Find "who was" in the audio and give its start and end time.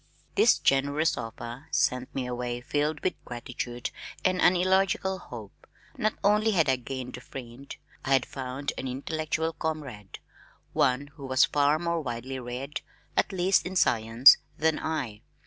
11.17-11.45